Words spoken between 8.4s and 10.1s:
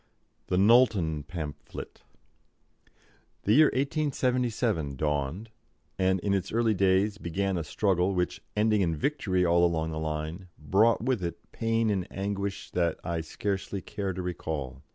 ending in victory all along the